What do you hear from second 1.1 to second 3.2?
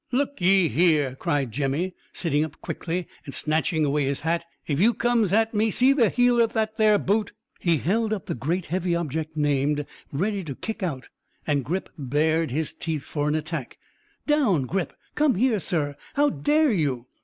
cried Jemmy, sitting up quickly